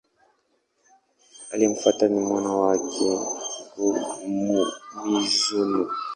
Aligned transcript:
Aliyemfuata 1.53 2.05
ni 2.07 2.19
mwana 2.27 2.51
wake, 2.61 3.07
Go-Mizunoo. 3.77 5.89